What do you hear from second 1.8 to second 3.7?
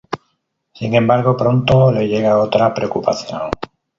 le llega otra preocupación.